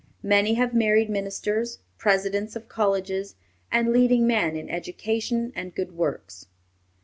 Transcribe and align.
Many 0.23 0.55
have 0.55 0.73
married 0.73 1.11
ministers, 1.11 1.77
presidents 1.99 2.55
of 2.55 2.67
colleges, 2.67 3.35
and 3.71 3.93
leading 3.93 4.25
men 4.25 4.55
in 4.55 4.67
education 4.67 5.53
and 5.55 5.75
good 5.75 5.91
works. 5.95 6.47